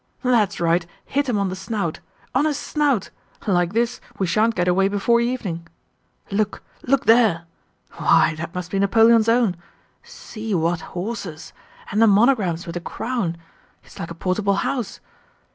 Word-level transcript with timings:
"That's 0.23 0.59
right, 0.59 0.83
hit 1.05 1.29
him 1.29 1.37
on 1.37 1.49
the 1.49 1.55
snout—on 1.55 2.45
his 2.45 2.57
snout! 2.57 3.11
Like 3.45 3.73
this, 3.73 4.01
we 4.17 4.25
shan't 4.25 4.55
get 4.55 4.67
away 4.67 4.87
before 4.87 5.21
evening. 5.21 5.67
Look, 6.31 6.63
look 6.81 7.05
there.... 7.05 7.43
Why, 7.97 8.33
that 8.39 8.55
must 8.55 8.71
be 8.71 8.79
Napoleon's 8.79 9.29
own. 9.29 9.57
See 10.01 10.55
what 10.55 10.81
horses! 10.97 11.53
And 11.91 12.01
the 12.01 12.07
monograms 12.07 12.65
with 12.65 12.75
a 12.77 12.81
crown! 12.81 13.37
It's 13.83 13.99
like 13.99 14.09
a 14.09 14.15
portable 14.15 14.55
house.... 14.55 14.99